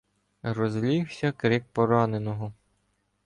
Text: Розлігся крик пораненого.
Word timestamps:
Розлігся 0.43 1.31
крик 1.31 1.63
пораненого. 1.71 2.53